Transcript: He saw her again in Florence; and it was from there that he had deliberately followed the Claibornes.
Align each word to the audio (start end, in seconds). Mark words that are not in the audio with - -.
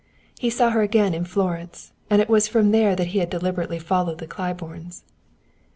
He 0.39 0.49
saw 0.49 0.71
her 0.71 0.81
again 0.81 1.13
in 1.13 1.25
Florence; 1.25 1.91
and 2.09 2.23
it 2.23 2.27
was 2.27 2.47
from 2.47 2.71
there 2.71 2.95
that 2.95 3.09
he 3.09 3.19
had 3.19 3.29
deliberately 3.29 3.77
followed 3.77 4.17
the 4.17 4.25
Claibornes. 4.25 5.03